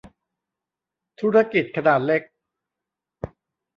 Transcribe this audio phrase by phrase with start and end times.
[1.19, 2.21] ธุรกิจขนาดเล็ก